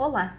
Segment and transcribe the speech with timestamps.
[0.00, 0.38] Olá,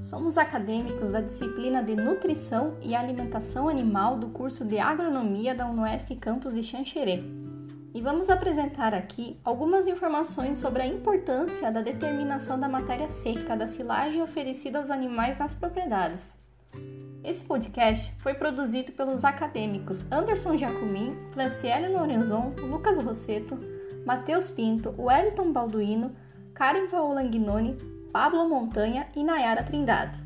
[0.00, 6.16] somos acadêmicos da disciplina de Nutrição e Alimentação Animal do curso de Agronomia da UNOESC
[6.16, 7.22] Campus de Xanxerê
[7.94, 13.68] e vamos apresentar aqui algumas informações sobre a importância da determinação da matéria seca da
[13.68, 16.36] silagem oferecida aos animais nas propriedades.
[17.22, 23.56] Esse podcast foi produzido pelos acadêmicos Anderson Jacomim, Franciele Lorenzon, Lucas Rosseto,
[24.04, 26.10] Matheus Pinto, Wellington Balduino,
[26.52, 27.76] Karen Paolanguinoni,
[28.12, 30.18] Pablo Montanha e Nayara Trindade.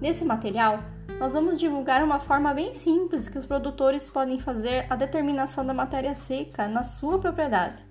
[0.00, 0.82] Nesse material,
[1.20, 5.74] nós vamos divulgar uma forma bem simples que os produtores podem fazer a determinação da
[5.74, 7.82] matéria seca na sua propriedade.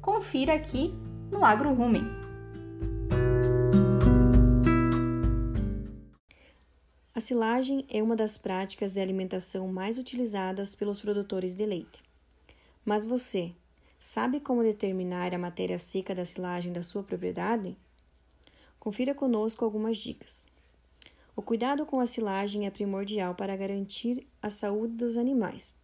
[0.00, 0.92] Confira aqui
[1.30, 2.04] no AgroRumen.
[7.14, 12.02] A silagem é uma das práticas de alimentação mais utilizadas pelos produtores de leite.
[12.84, 13.52] Mas você
[13.98, 17.76] sabe como determinar a matéria seca da silagem da sua propriedade?
[18.82, 20.48] Confira conosco algumas dicas.
[21.36, 25.76] O cuidado com a silagem é primordial para garantir a saúde dos animais.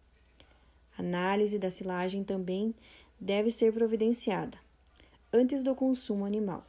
[0.97, 2.75] A análise da silagem também
[3.17, 4.57] deve ser providenciada
[5.31, 6.67] antes do consumo animal.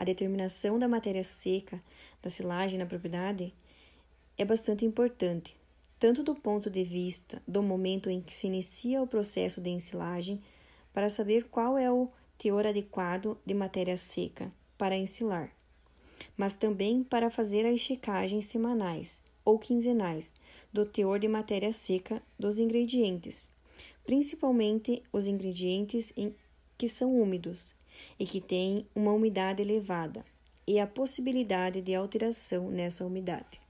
[0.00, 1.80] A determinação da matéria seca
[2.20, 3.54] da silagem na propriedade
[4.36, 5.56] é bastante importante,
[5.96, 10.42] tanto do ponto de vista do momento em que se inicia o processo de ensilagem,
[10.92, 15.50] para saber qual é o teor adequado de matéria seca para ensilar,
[16.36, 20.32] mas também para fazer as checagens semanais ou quinzenais
[20.72, 23.48] do teor de matéria seca dos ingredientes,
[24.04, 26.12] principalmente os ingredientes
[26.76, 27.74] que são úmidos
[28.18, 30.24] e que têm uma umidade elevada,
[30.66, 33.60] e a possibilidade de alteração nessa umidade.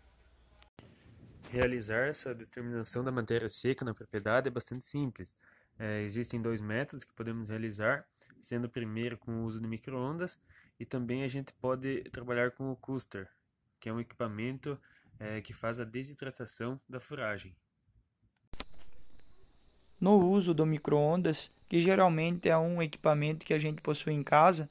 [1.50, 5.36] Realizar essa determinação da matéria seca na propriedade é bastante simples.
[5.78, 8.06] É, existem dois métodos que podemos realizar,
[8.40, 10.40] sendo o primeiro com o uso de microondas
[10.78, 13.28] e também a gente pode trabalhar com o Custer,
[13.80, 14.78] que é um equipamento
[15.18, 17.56] é, que faz a desidratação da furagem.
[19.98, 24.68] No uso do microondas, que geralmente é um equipamento que a gente possui em casa,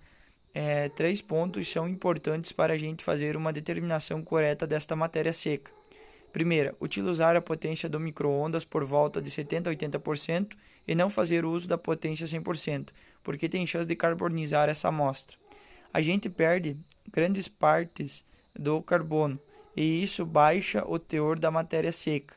[0.54, 5.72] é, três pontos são importantes para a gente fazer uma determinação correta desta matéria seca.
[6.32, 10.56] Primeira, utilizar a potência do microondas por volta de 70 a 80%
[10.88, 12.90] e não fazer uso da potência 100%,
[13.24, 15.38] porque tem chance de carbonizar essa amostra
[15.96, 16.76] a gente perde
[17.10, 19.40] grandes partes do carbono
[19.78, 22.36] e isso baixa o teor da matéria seca.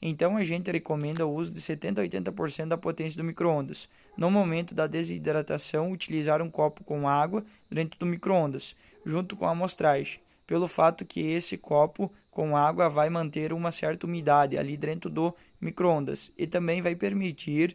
[0.00, 3.88] Então a gente recomenda o uso de 70 a 80% da potência do microondas.
[4.14, 8.76] No momento da desidratação, utilizar um copo com água dentro do microondas,
[9.06, 14.06] junto com a amostragem, pelo fato que esse copo com água vai manter uma certa
[14.06, 17.74] umidade ali dentro do microondas e também vai permitir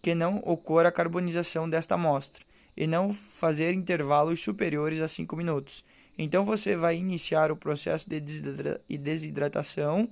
[0.00, 2.42] que não ocorra a carbonização desta amostra
[2.76, 5.84] e não fazer intervalos superiores a 5 minutos.
[6.16, 8.20] Então você vai iniciar o processo de
[8.98, 10.08] desidratação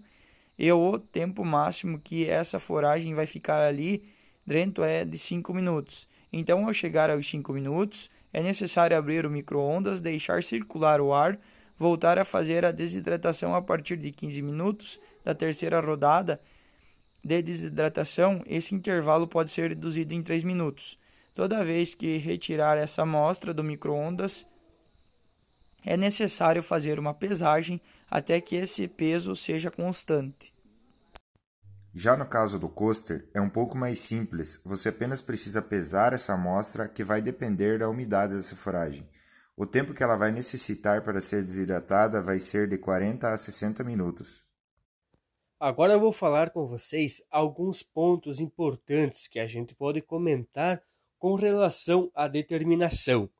[0.59, 4.05] e o tempo máximo que essa foragem vai ficar ali
[4.47, 6.09] dentro é de 5 minutos.
[6.33, 11.39] Então, ao chegar aos 5 minutos, é necessário abrir o micro-ondas, deixar circular o ar,
[11.77, 16.41] voltar a fazer a desidratação a partir de 15 minutos da terceira rodada
[17.25, 18.43] de desidratação.
[18.47, 20.99] Esse intervalo pode ser reduzido em 3 minutos.
[21.34, 24.47] Toda vez que retirar essa amostra do microondas,
[25.84, 30.54] é necessário fazer uma pesagem até que esse peso seja constante.
[31.94, 34.62] Já no caso do coaster, é um pouco mais simples.
[34.65, 39.09] Você apenas precisa pesar essa amostra que vai depender da umidade dessa foragem.
[39.54, 43.84] O tempo que ela vai necessitar para ser desidratada vai ser de 40 a 60
[43.84, 44.42] minutos.
[45.60, 50.82] Agora eu vou falar com vocês alguns pontos importantes que a gente pode comentar
[51.22, 53.31] com relação à determinação.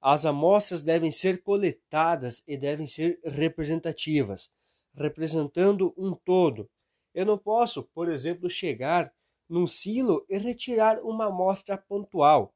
[0.00, 4.52] As amostras devem ser coletadas e devem ser representativas,
[4.94, 6.70] representando um todo.
[7.12, 9.12] Eu não posso, por exemplo, chegar
[9.48, 12.54] num silo e retirar uma amostra pontual.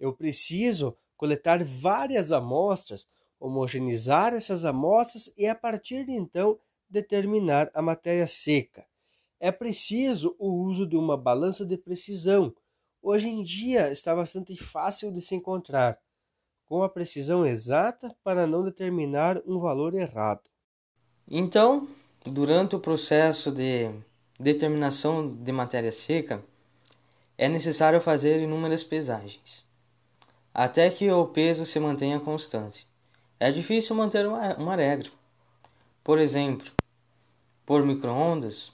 [0.00, 3.06] Eu preciso coletar várias amostras,
[3.38, 6.58] homogeneizar essas amostras e, a partir de então,
[6.88, 8.86] determinar a matéria seca.
[9.38, 12.54] É preciso o uso de uma balança de precisão
[13.02, 15.98] hoje em dia está bastante fácil de se encontrar,
[16.64, 20.48] com a precisão exata para não determinar um valor errado.
[21.28, 21.88] Então,
[22.24, 23.90] durante o processo de
[24.38, 26.42] determinação de matéria seca,
[27.36, 29.66] é necessário fazer inúmeras pesagens,
[30.54, 32.86] até que o peso se mantenha constante.
[33.40, 35.10] É difícil manter uma, uma regra.
[36.04, 36.70] Por exemplo,
[37.66, 38.72] por microondas,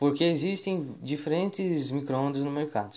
[0.00, 2.96] porque existem diferentes microondas no mercado.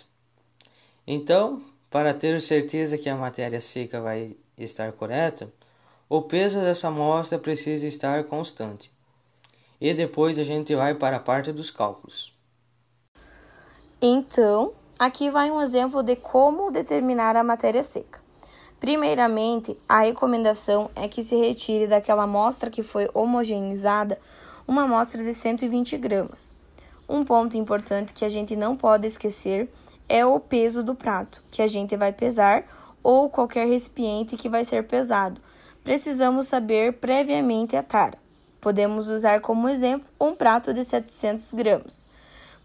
[1.05, 1.61] Então,
[1.91, 5.51] para ter certeza que a matéria seca vai estar correta,
[6.07, 8.89] o peso dessa amostra precisa estar constante.
[9.81, 12.33] E depois a gente vai para a parte dos cálculos.
[14.01, 18.21] Então, aqui vai um exemplo de como determinar a matéria seca.
[18.79, 24.17] Primeiramente, a recomendação é que se retire daquela amostra que foi homogeneizada
[24.65, 26.62] uma amostra de 120 gramas.
[27.07, 29.69] Um ponto importante que a gente não pode esquecer
[30.07, 32.63] é o peso do prato, que a gente vai pesar,
[33.03, 35.41] ou qualquer recipiente que vai ser pesado.
[35.83, 38.17] Precisamos saber previamente a tara.
[38.61, 42.07] Podemos usar como exemplo um prato de 700 gramas.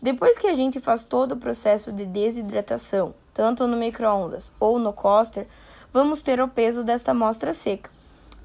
[0.00, 4.92] Depois que a gente faz todo o processo de desidratação, tanto no micro-ondas ou no
[4.92, 5.48] coaster,
[5.92, 7.90] vamos ter o peso desta amostra seca,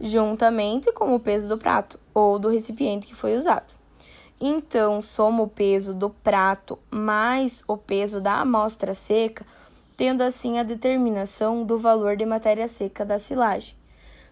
[0.01, 3.82] juntamente com o peso do prato ou do recipiente que foi usado.
[4.45, 9.45] Então, soma o peso do prato mais o peso da amostra seca,
[9.95, 13.74] tendo assim a determinação do valor de matéria seca da silagem.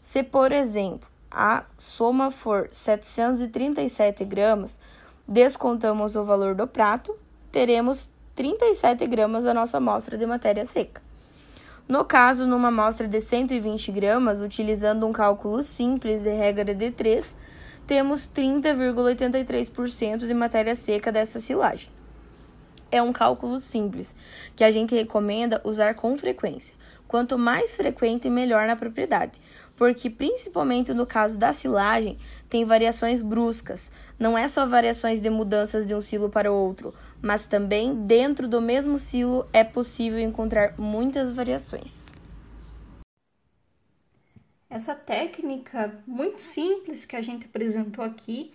[0.02, 4.78] Se, por exemplo, a soma for 737 gramas,
[5.25, 7.16] descontamos o valor do prato,
[7.50, 11.02] teremos 37 gramas da nossa amostra de matéria seca.
[11.88, 17.34] No caso, numa amostra de 120 gramas, utilizando um cálculo simples de regra de 3,
[17.88, 21.89] temos 30,83% de matéria seca dessa silagem.
[22.92, 24.13] É um cálculo simples,
[24.56, 26.75] que a gente recomenda usar com frequência.
[27.07, 29.42] Quanto mais frequente, melhor na propriedade,
[29.75, 32.18] porque principalmente no caso da silagem,
[32.50, 33.92] tem variações bruscas.
[34.19, 38.62] Não é só variações de mudanças de um silo para outro, mas também dentro do
[38.62, 42.12] mesmo silo é possível encontrar muitas variações.
[44.72, 48.54] Essa técnica muito simples que a gente apresentou aqui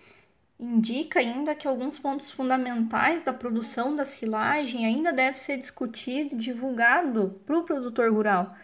[0.59, 6.39] indica ainda que alguns pontos fundamentais da produção da silagem ainda deve ser discutido e
[6.39, 8.57] divulgado para o produtor rural,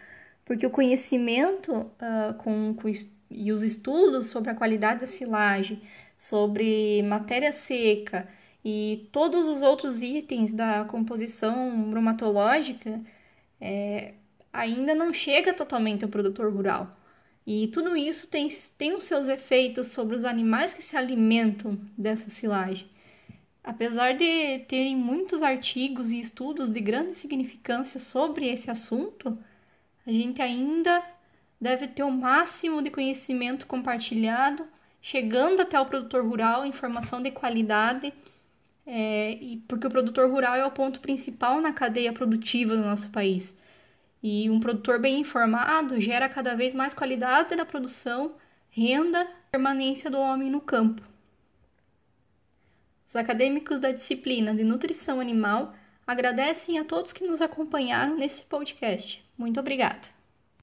[0.43, 2.91] porque o conhecimento uh, com, com,
[3.29, 5.79] e os estudos sobre a qualidade da silagem,
[6.17, 8.27] sobre matéria seca
[8.65, 12.99] e todos os outros itens da composição bromatológica
[13.61, 14.15] é,
[14.51, 17.02] ainda não chega totalmente ao produtor rural.
[17.45, 18.47] E tudo isso tem,
[18.77, 22.87] tem os seus efeitos sobre os animais que se alimentam dessa silagem.
[23.63, 29.37] Apesar de terem muitos artigos e estudos de grande significância sobre esse assunto,
[30.05, 31.03] a gente ainda
[31.59, 34.65] deve ter o máximo de conhecimento compartilhado,
[35.01, 38.13] chegando até o produtor rural, informação de qualidade,
[38.85, 43.57] é, porque o produtor rural é o ponto principal na cadeia produtiva do nosso país.
[44.23, 48.35] E um produtor bem informado gera cada vez mais qualidade na produção,
[48.69, 51.03] renda e permanência do homem no campo.
[53.05, 55.75] Os acadêmicos da disciplina de nutrição animal
[56.07, 59.23] agradecem a todos que nos acompanharam nesse podcast.
[59.37, 60.22] Muito obrigada!